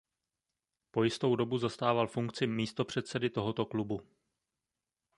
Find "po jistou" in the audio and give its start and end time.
0.91-1.35